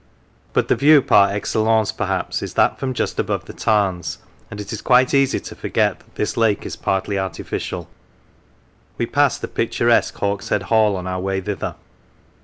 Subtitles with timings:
[0.53, 4.17] But the view 'par excellence^ perhaps, is that from just above the Tarns,
[4.49, 7.87] and it is quite easy to forget that this lake is partly artificial.
[8.97, 11.75] We pass the picturesque Hawkshead Hall on our way thither.